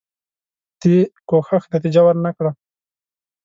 دې 0.81 0.97
کوښښ 1.29 1.63
نتیجه 1.73 2.01
ورنه 2.05 2.31
کړه. 2.37 2.51